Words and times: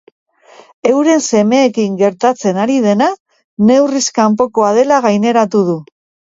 Euren 0.91 1.19
semeekin 1.25 1.99
gertatzen 1.99 2.57
ari 2.63 2.77
dena 2.85 3.11
neurriz 3.69 4.03
kanpokoa 4.17 4.73
dela 4.79 4.99
gaineratu 5.07 5.63
du. 5.71 5.79